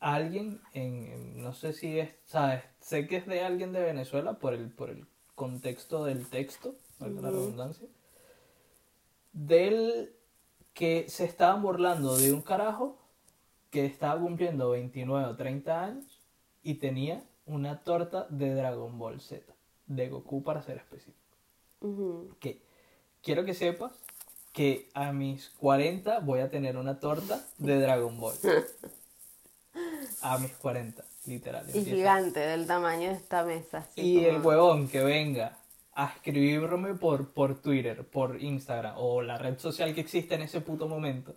[0.00, 4.52] alguien en, no sé si es, sabes, sé que es de alguien de Venezuela por
[4.52, 7.88] el, por el contexto del texto, valga la redundancia,
[9.32, 10.14] del
[10.78, 12.96] que se estaban burlando de un carajo
[13.70, 16.20] que estaba cumpliendo 29 o 30 años
[16.62, 19.42] y tenía una torta de Dragon Ball Z,
[19.88, 21.18] de Goku para ser específico
[22.38, 22.62] que
[23.24, 23.92] quiero que sepas
[24.52, 28.36] que a mis 40 voy a tener una torta de Dragon Ball.
[30.22, 31.64] A mis 40, literal.
[31.66, 31.90] Y empieza.
[31.90, 33.78] gigante, del tamaño de esta mesa.
[33.78, 35.58] así Y el huevón que venga
[35.98, 40.60] a escribirme por, por Twitter, por Instagram o la red social que existe en ese
[40.60, 41.34] puto momento.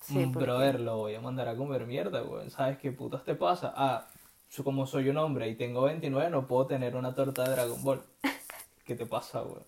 [0.00, 2.48] Sí, mm, brother, lo voy a mandar a comer mierda, weón.
[2.48, 3.74] ¿Sabes qué putas te pasa?
[3.76, 4.06] Ah,
[4.50, 7.84] yo como soy un hombre y tengo 29, no puedo tener una torta de Dragon
[7.84, 8.02] Ball.
[8.86, 9.64] ¿Qué te pasa, weón?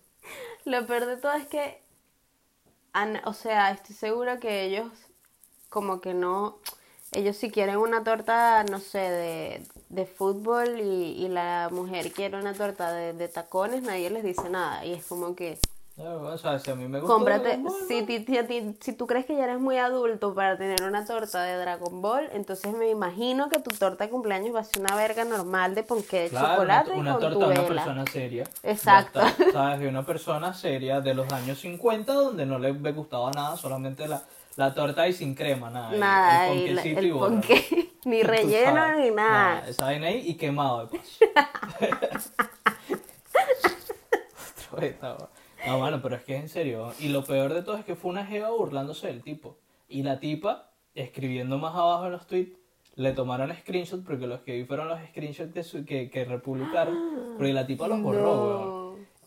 [0.65, 1.79] Lo peor de todo es que,
[3.23, 4.89] o sea, estoy segura que ellos
[5.69, 6.57] como que no,
[7.11, 12.37] ellos si quieren una torta, no sé, de, de fútbol y, y la mujer quiere
[12.37, 14.85] una torta de, de tacones, nadie les dice nada.
[14.85, 15.57] Y es como que,
[15.97, 19.05] No, o sea, si a mí me gusta cómprate, Ball, si, ti- ti- si tú
[19.07, 22.89] crees que ya eres muy adulto para tener una torta de Dragon Ball, entonces me
[22.89, 26.29] imagino que tu torta de cumpleaños va a ser una verga normal de ponqué de
[26.29, 27.67] Claro, chocolate una, y una con torta tu de una vela.
[27.83, 28.43] persona seria.
[28.63, 29.19] Exacto.
[29.19, 29.79] Está, ¿Sabes?
[29.79, 34.21] De una persona seria de los años 50 donde no le gustaba nada, solamente la,
[34.59, 35.93] la torta y sin crema, nada.
[35.93, 39.67] el- Nada, el, el ponqué, ni relleno sabes, ni nada.
[39.69, 41.25] Esa vaina ahí y quemado de paso.
[45.67, 46.93] No, mano, pero es que es en serio.
[46.99, 49.57] Y lo peor de todo es que fue una jeva burlándose del tipo.
[49.89, 52.57] Y la tipa, escribiendo más abajo en los tweets,
[52.95, 56.97] le tomaron screenshot porque los que vi fueron los screenshots que, su- que, que republicaron.
[57.37, 58.43] Porque la tipa los borró, No.
[58.43, 58.78] weón.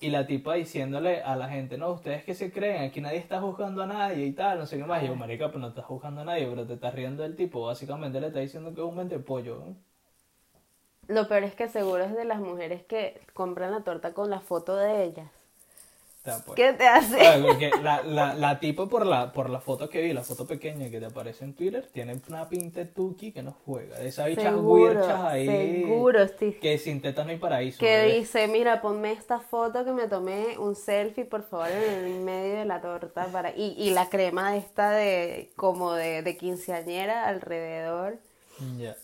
[0.02, 3.40] Y la tipa diciéndole a la gente, no, ustedes que se creen, aquí nadie está
[3.40, 5.00] juzgando a nadie y tal, no sé qué más.
[5.00, 7.64] Y yo, marica, pero no estás juzgando a nadie, pero te estás riendo del tipo.
[7.64, 9.62] Básicamente le está diciendo que es un mente pollo.
[11.06, 14.40] Lo peor es que seguro es de las mujeres que compran la torta con la
[14.40, 15.30] foto de ellas.
[16.24, 16.54] Pues.
[16.54, 17.18] ¿Qué te hace?
[17.42, 20.88] Porque la, la, la tipa por la, por la foto que vi, la foto pequeña
[20.88, 23.98] que te aparece en Twitter, tiene una pinta tuki que no juega.
[23.98, 25.46] De esas bichas huirchas ahí.
[25.46, 27.78] seguro, estoy- Que sin tetas no hay paraíso.
[27.80, 32.20] Que dice, mira, ponme esta foto que me tomé un selfie, por favor, en el
[32.20, 33.26] medio de la torta.
[33.26, 38.18] para Y, y la crema esta de como de, de quinceañera alrededor.
[38.78, 38.94] Ya.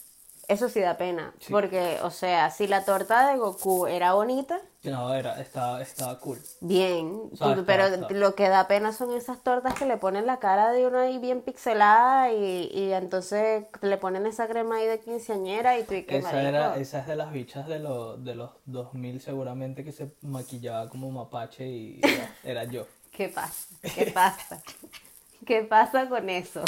[0.48, 1.34] Eso sí da pena.
[1.40, 1.52] Sí.
[1.52, 6.38] Porque, o sea, si la torta de Goku era bonita, No, era, estaba, estaba cool.
[6.60, 10.24] Bien, sea, tú- está- pero lo que da pena son esas tortas que le ponen
[10.24, 14.86] la cara de uno ahí bien pixelada y, y entonces le ponen esa crema ahí
[14.86, 18.24] de quinceañera y tú y que Esa, era, esa es de las bichas de, los
[18.24, 22.86] de los 2000 seguramente que se maquillaba como mapache y era, era yo.
[23.12, 23.66] ¿Qué pasa?
[23.94, 24.62] ¿Qué pasa?
[25.46, 26.62] ¿Qué pasa con eso?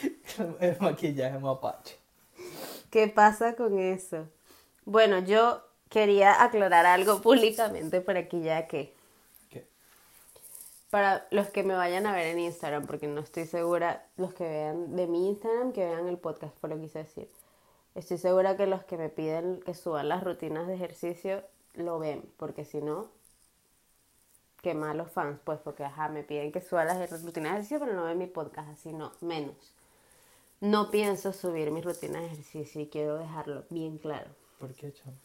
[0.60, 1.96] El maquillaje mapache.
[2.90, 4.28] ¿Qué pasa con eso?
[4.84, 8.94] Bueno, yo quería aclarar algo públicamente por aquí ya que
[9.50, 9.66] ¿Qué?
[10.90, 14.44] para los que me vayan a ver en Instagram, porque no estoy segura, los que
[14.44, 17.28] vean de mi Instagram, que vean el podcast, por lo que quise decir.
[17.94, 21.42] Estoy segura que los que me piden que suban las rutinas de ejercicio
[21.74, 23.08] lo ven, porque si no,
[24.62, 27.92] qué malos fans, pues, porque ajá, me piden que suba las rutinas de ejercicio, pero
[27.92, 29.77] no ven mi podcast, así no, menos.
[30.60, 34.30] No pienso subir mi rutina de ejercicio y quiero dejarlo bien claro.
[34.58, 35.16] ¿Por qué, chamo?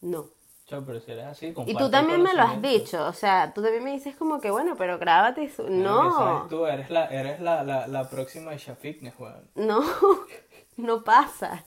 [0.00, 0.26] No.
[0.66, 3.62] Chamo, pero si eres así, Y tú también me lo has dicho, o sea, tú
[3.62, 7.06] también me dices como que bueno, pero grábate y su- No, sabes Tú eres la,
[7.06, 9.48] eres la, la, la próxima Isha Fitness, weón.
[9.56, 9.80] no,
[10.76, 11.64] no pasa.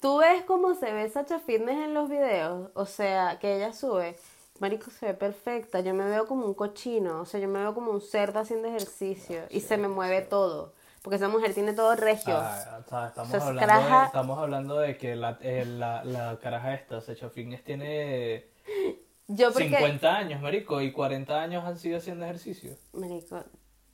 [0.00, 4.16] Tú ves cómo se ve Sacha Fitness en los videos, o sea, que ella sube.
[4.60, 7.74] Marico se ve perfecta, yo me veo como un cochino, o sea, yo me veo
[7.74, 10.72] como un cerdo haciendo ejercicio y se me mueve todo,
[11.02, 12.34] porque esa mujer tiene todo regio.
[12.36, 16.04] Ah, o sea, estamos, Sos hablando caraja- de, estamos hablando de que la, eh, la,
[16.04, 18.46] la caraja esta, Sacha Fitness, tiene
[19.28, 19.68] Yo porque...
[19.68, 22.76] 50 años, marico, y 40 años han sido haciendo ejercicio.
[22.92, 23.42] Marico,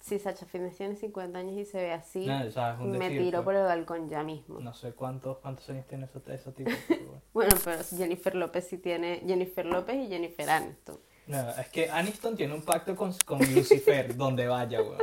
[0.00, 3.22] si Sacha Fitness tiene 50 años y se ve así, No, o sea, me decir,
[3.22, 3.44] tiro pues.
[3.44, 4.60] por el balcón ya mismo.
[4.60, 6.72] No sé cuántos, cuántos años tiene esa, esa tipa.
[6.88, 7.22] pero bueno.
[7.32, 10.98] Bueno, pero Jennifer López sí tiene Jennifer López y Jennifer Aniston.
[11.26, 14.98] No, es que Aniston tiene un pacto con, con Lucifer, donde vaya, weón.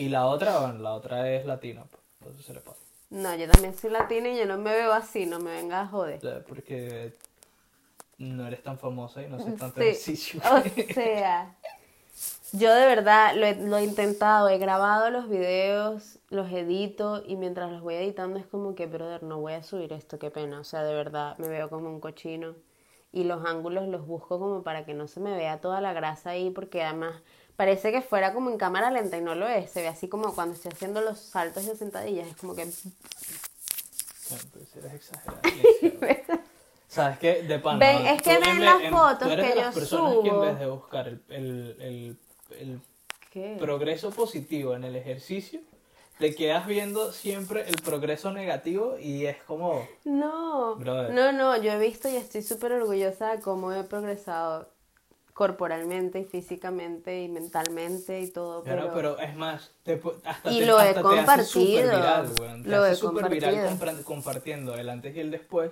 [0.00, 2.80] Y la otra, bueno, la otra es latina, pues, entonces se le pasa.
[3.10, 5.90] No, yo también soy latina y yo no me veo así, no me vengas a
[5.90, 6.44] joder.
[6.48, 7.12] Porque
[8.16, 10.40] no eres tan famosa y no haces tanto Sí, ejercicio.
[10.50, 11.54] O sea,
[12.52, 17.36] yo de verdad lo he, lo he intentado, he grabado los videos, los edito y
[17.36, 20.60] mientras los voy editando es como que, brother, no voy a subir esto, qué pena.
[20.60, 22.54] O sea, de verdad me veo como un cochino
[23.12, 26.30] y los ángulos los busco como para que no se me vea toda la grasa
[26.30, 27.22] ahí porque además
[27.60, 29.70] parece que fuera como en cámara lenta y no lo es.
[29.70, 32.64] Se ve así como cuando estoy haciendo los saltos de sentadillas, es como que...
[34.30, 35.40] Bueno, pues eres exagerada.
[36.88, 37.42] ¿Sabes qué?
[37.42, 37.78] De pana.
[37.78, 40.12] Ven, es que ven en las en- fotos tú eres que de las yo personas
[40.12, 40.40] que en subo.
[40.40, 42.16] vez de buscar el, el, el,
[42.58, 42.80] el
[43.30, 43.56] ¿Qué?
[43.60, 45.60] progreso positivo en el ejercicio,
[46.18, 49.86] te quedas viendo siempre el progreso negativo y es como...
[50.04, 51.12] No, Brother.
[51.12, 54.68] no, no, yo he visto y estoy súper orgullosa de cómo he progresado
[55.34, 60.60] corporalmente y físicamente y mentalmente y todo, Pero, pero, pero es más, te hasta Y
[60.60, 61.82] te, lo he hasta súper compartido.
[61.96, 62.62] viral, weón.
[62.62, 63.68] Te Lo he viral compartido.
[63.68, 65.70] compra- compartiendo el antes y el después,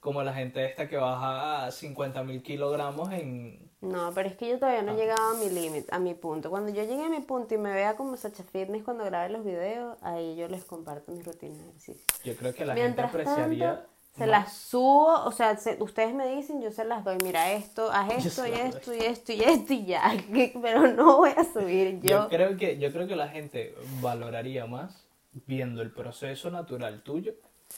[0.00, 3.68] como la gente esta que baja a 50 mil kilogramos en...
[3.80, 4.98] no, pero es que yo todavía no he Ah.
[4.98, 6.50] llegado a mi límite, a mi punto.
[6.50, 9.44] Cuando yo llegue a mi punto y me vea como Sacha Fitness cuando grabe los
[9.44, 12.04] videos, ahí yo les comparto mis rutinas de ejercicio.
[12.24, 13.74] Yo creo que la Mientras gente apreciaría...
[13.76, 17.16] tanto, se más- las subo, o sea, se- ustedes me dicen, yo se las doy,
[17.22, 20.02] mira esto, haz esto y esto y esto y esto y ya,
[20.62, 22.28] pero no voy a subir Yo, yo.
[22.28, 25.06] creo que, yo creo que la gente valoraría más
[25.46, 27.32] viendo el proceso natural tuyo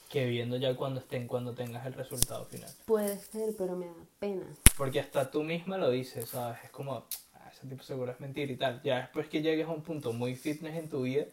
[0.09, 2.71] que viendo ya cuando estén, cuando tengas el resultado final.
[2.87, 4.47] Puede ser, pero me da pena.
[4.77, 6.59] Porque hasta tú misma lo dices, ¿sabes?
[6.65, 8.81] Es como, "Ah, ese tipo seguro es mentira y tal.
[8.85, 11.25] Ya después que llegues a un punto muy fitness en tu vida,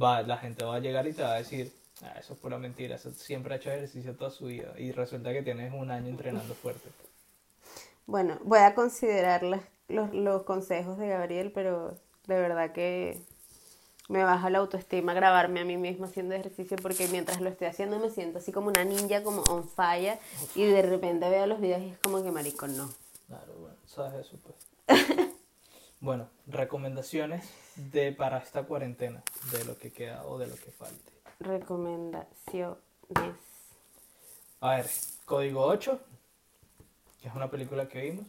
[0.00, 2.58] va, la gente va a llegar y te va a decir, ah, eso es pura
[2.58, 6.08] mentira, eso siempre ha hecho ejercicio toda su vida y resulta que tienes un año
[6.08, 6.88] entrenando fuerte.
[8.06, 11.94] Bueno, voy a considerar las- los, los consejos de Gabriel, pero
[12.26, 13.20] de verdad que
[14.08, 17.98] me baja la autoestima grabarme a mí misma haciendo ejercicio porque mientras lo estoy haciendo
[17.98, 20.18] me siento así como una ninja, como on fire,
[20.54, 22.90] y de repente veo los videos y es como que maricón, no.
[23.26, 24.56] Claro, bueno, sabes eso pues.
[26.00, 31.12] bueno, recomendaciones de para esta cuarentena, de lo que queda o de lo que falte.
[31.40, 32.78] Recomendaciones.
[34.60, 34.86] A ver,
[35.24, 36.00] Código 8,
[37.22, 38.26] que es una película que vimos.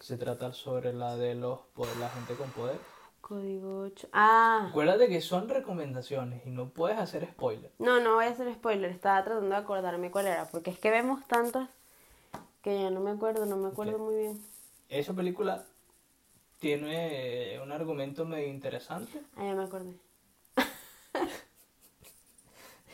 [0.00, 2.78] Se trata sobre la de los poder- la gente con poder.
[3.22, 4.08] Código 8.
[4.12, 7.70] Ah, Acuérdate que son recomendaciones y no puedes hacer spoiler.
[7.78, 10.90] no, no voy a hacer spoiler, estaba tratando de acordarme cuál era, porque es que
[10.90, 11.70] vemos tantas
[12.62, 14.44] que ya no me acuerdo, no me acuerdo muy bien.
[14.90, 15.64] Esa película
[16.60, 19.22] tiene un argumento medio interesante.
[19.36, 19.94] Ah, ya me acordé.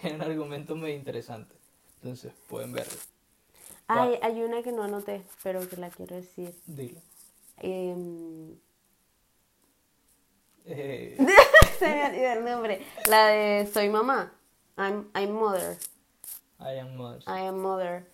[0.02, 1.54] Tiene un argumento medio interesante.
[1.96, 2.94] Entonces pueden verlo.
[3.88, 6.54] Ay, hay una que no anoté, pero que la quiero decir.
[6.66, 7.00] Dilo.
[7.58, 8.54] Em,
[10.66, 11.16] Eh,
[11.78, 12.86] se me olvidó el nombre.
[13.08, 14.32] La de Soy mamá.
[14.76, 15.76] I'm, I'm mother.
[16.60, 17.26] I am Mothers.
[17.26, 18.04] I am mother.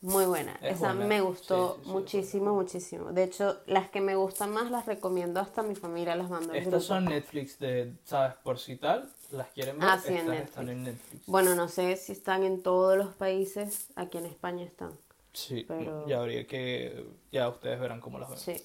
[0.00, 0.58] Muy buena.
[0.62, 1.06] Es Esa buena.
[1.06, 3.12] me gustó Sí, sí, sí, muchísimo, muchísimo.
[3.12, 6.54] De hecho, las que me gustan más las recomiendo hasta a mi familia, las mando
[6.54, 8.34] Estas son Netflix de, ¿sabes?
[8.42, 9.88] Por si tal, las quieren ver.
[9.88, 11.26] Ah, sí, en Estas están en Netflix.
[11.26, 13.88] Bueno, no sé si están en todos los países.
[13.96, 14.92] Aquí en España están.
[15.32, 17.06] Sí, pero- ya habría que.
[17.30, 18.38] Ya ustedes verán cómo las ven.
[18.38, 18.56] Sí.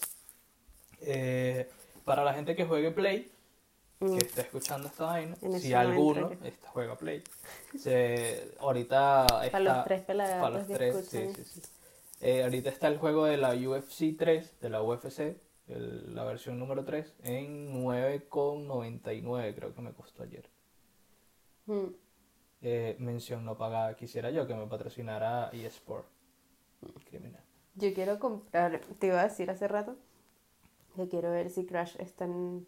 [1.02, 1.70] Eh,
[2.04, 3.32] para la gente que juegue Play,
[4.00, 4.18] Mm.
[4.18, 7.24] que esté escuchando esta vaina, si alguno que- esta juega Play,
[7.78, 9.52] se, ahorita está.
[9.52, 11.62] Para los tres pelagatos para los tres, sí, sí, sí.
[12.22, 15.38] Eh, ahorita está el juego de la UFC 3, de la UFC,
[15.68, 20.50] el- la versión número 3, en 9,99 creo que me costó ayer.
[21.68, 21.88] Mm.
[22.62, 26.08] Eh, mención no pagada, quisiera yo que me patrocinara eSport.
[27.10, 27.44] Criminal.
[27.76, 29.96] Yo quiero comprar, te iba a decir hace rato,
[30.96, 32.66] que quiero ver si Crash está en,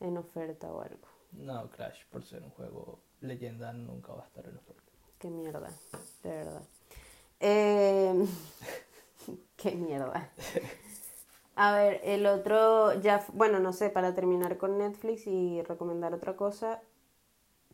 [0.00, 1.06] en oferta o algo.
[1.32, 4.86] No, Crash, por ser un juego leyenda nunca va a estar en nosotros.
[5.18, 5.70] Qué mierda,
[6.22, 6.62] de verdad.
[7.40, 8.26] Eh,
[9.56, 10.30] qué mierda.
[11.56, 16.36] A ver, el otro, ya, bueno, no sé, para terminar con Netflix y recomendar otra
[16.36, 16.82] cosa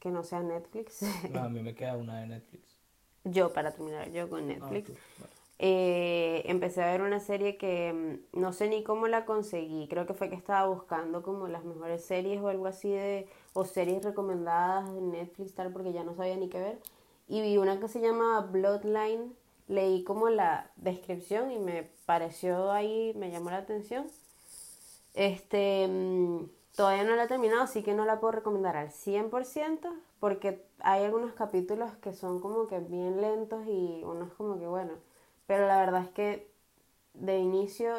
[0.02, 1.02] que no sea Netflix.
[1.28, 2.80] No, a mí me queda una de Netflix.
[3.24, 4.86] yo, para terminar, yo con Ah, Netflix.
[4.86, 5.32] tú, vale.
[5.64, 7.92] Eh, empecé a ver una serie que
[8.34, 9.86] mm, no sé ni cómo la conseguí.
[9.88, 13.64] Creo que fue que estaba buscando como las mejores series o algo así de, o
[13.64, 16.78] series recomendadas en Netflix tal, porque ya no sabía ni qué ver.
[17.28, 19.34] Y vi una que se llama Bloodline.
[19.68, 24.06] Leí como la descripción y me pareció ahí, me llamó la atención.
[25.14, 26.44] Este, mm,
[26.76, 29.88] todavía no la he terminado, así que no la puedo recomendar al 100%,
[30.20, 34.66] porque hay algunos capítulos que son como que bien lentos y uno es como que
[34.66, 34.92] bueno,
[35.46, 36.50] pero la verdad es que
[37.14, 37.94] de inicio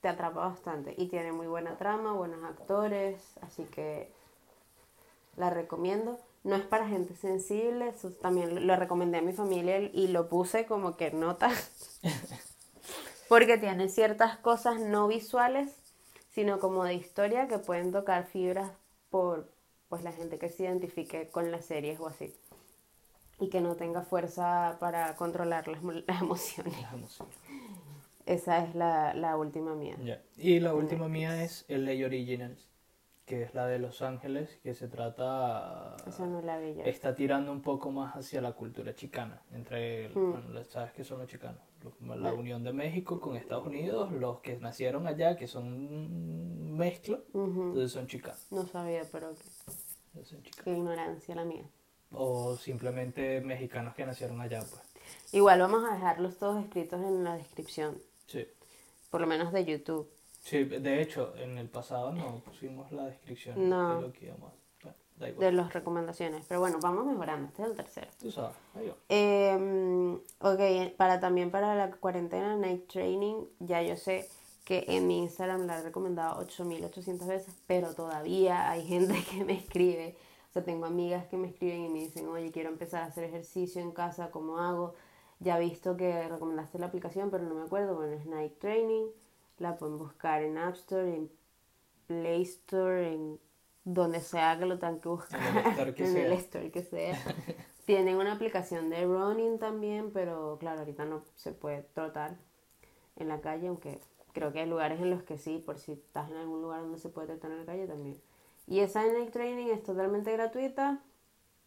[0.00, 4.10] te atrapa bastante y tiene muy buena trama, buenos actores, así que
[5.36, 6.18] la recomiendo.
[6.44, 10.64] No es para gente sensible, eso también lo recomendé a mi familia y lo puse
[10.64, 11.50] como que nota,
[13.28, 15.74] porque tiene ciertas cosas no visuales,
[16.36, 18.70] sino como de historia que pueden tocar fibras
[19.08, 19.48] por
[19.88, 22.34] pues la gente que se identifique con las series o así
[23.40, 26.78] y que no tenga fuerza para controlar las, las emociones.
[26.82, 27.34] Las emociones.
[28.26, 29.96] Esa es la, la última mía.
[30.04, 30.20] Ya.
[30.36, 32.68] Y la última mía es LA Originals,
[33.24, 35.96] que es la de Los Ángeles, que se trata...
[36.06, 36.82] Esa no la vi yo.
[36.84, 40.32] Está tirando un poco más hacia la cultura chicana, entre, Mm.
[40.32, 41.62] bueno, ¿sabes qué son los chicanos?
[42.00, 47.62] La unión de México con Estados Unidos, los que nacieron allá, que son mezcla, Ujú.
[47.68, 48.46] entonces son chicanos.
[48.50, 49.42] No sabía, pero qué,
[50.14, 51.64] entonces son qué ignorancia la mía.
[52.12, 54.82] O simplemente mexicanos que nacieron allá, pues.
[55.32, 58.46] Igual vamos a dejarlos todos escritos en la descripción, Sí.
[59.10, 60.08] por lo menos de YouTube.
[60.40, 63.96] Sí, de hecho, en el pasado no pusimos la descripción No.
[63.96, 64.56] de lo que íbamos a...
[65.18, 66.44] De las recomendaciones.
[66.46, 67.48] Pero bueno, vamos mejorando.
[67.48, 68.08] Este es el tercero.
[68.20, 68.94] Tú sabes, ahí va.
[69.08, 74.28] Eh, ok, para también para la cuarentena Night Training, ya yo sé
[74.66, 79.54] que en mi Instagram la he recomendado 8800 veces, pero todavía hay gente que me
[79.54, 80.16] escribe.
[80.50, 83.24] O sea, tengo amigas que me escriben y me dicen, oye, quiero empezar a hacer
[83.24, 84.94] ejercicio en casa, ¿cómo hago?
[85.38, 87.94] Ya he visto que recomendaste la aplicación, pero no me acuerdo.
[87.94, 89.06] Bueno, es Night Training.
[89.58, 91.30] La pueden buscar en App Store, en
[92.06, 93.38] Play Store, en
[93.86, 95.40] donde sea que lo tengan que buscar.
[95.40, 96.34] En el store que en el sea.
[96.34, 97.16] store que sea.
[97.86, 102.36] Tienen una aplicación de running también, pero claro, ahorita no se puede trotar
[103.14, 104.00] en la calle, aunque
[104.32, 106.98] creo que hay lugares en los que sí, por si estás en algún lugar donde
[106.98, 108.20] se puede trotar en la calle también.
[108.66, 111.00] Y esa Night Training es totalmente gratuita,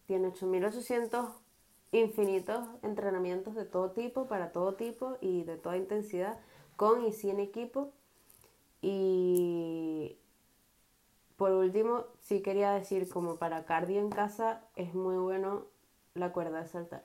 [0.05, 1.29] tiene 8800
[1.93, 6.37] infinitos entrenamientos de todo tipo, para todo tipo y de toda intensidad,
[6.75, 7.93] con y sin equipo.
[8.81, 10.17] Y
[11.39, 15.65] por último, sí quería decir, como para cardio en casa, es muy bueno
[16.13, 17.01] la cuerda de saltar.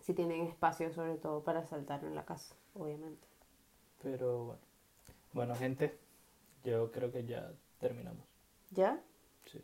[0.00, 3.26] Si tienen espacio, sobre todo para saltar en la casa, obviamente.
[4.02, 4.60] Pero bueno.
[5.32, 5.98] Bueno, gente,
[6.64, 8.24] yo creo que ya terminamos.
[8.70, 9.00] ¿Ya?
[9.46, 9.60] Sí.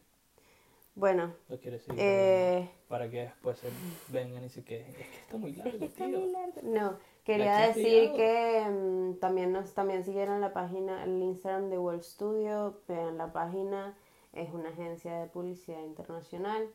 [0.96, 2.00] Bueno, ¿Lo quieres seguir?
[2.02, 3.68] eh, Para que después se
[4.08, 4.88] vengan y se queden.
[4.88, 6.18] Es que está muy largo, es que está tío.
[6.20, 6.60] muy largo.
[6.64, 12.02] No, quería decir que mm, también nos también siguieron la página, el Instagram de World
[12.02, 13.94] Studio, vean la página,
[14.32, 16.70] es una agencia de publicidad internacional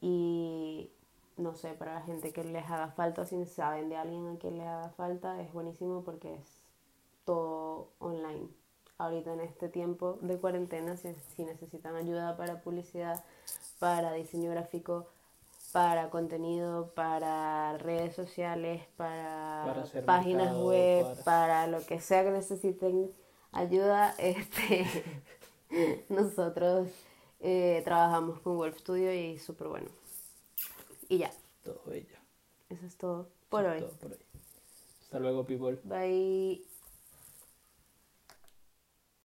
[0.00, 0.90] y
[1.36, 4.58] no sé, para la gente que les haga falta, si saben de alguien a quien
[4.58, 6.62] le haga falta, es buenísimo porque es
[7.24, 8.48] todo online.
[8.96, 13.24] Ahorita en este tiempo de cuarentena, si, si necesitan ayuda para publicidad,
[13.80, 15.08] para diseño gráfico,
[15.74, 19.74] para contenido, para redes sociales, para,
[20.06, 21.66] páginas mercado, web, para- para...
[21.68, 23.12] lo que sea que necesiten
[23.52, 24.86] ayuda, este
[26.08, 26.88] nosotros
[27.40, 29.88] eh, trabajamos con Wolf Studio y súper bueno.
[31.08, 31.30] Y ya,
[31.64, 32.16] Todo bello.
[32.68, 33.78] eso es todo por Eso hoy.
[33.78, 34.18] es todo por hoy.
[35.02, 35.78] Hasta luego, people.
[35.84, 36.64] Bye.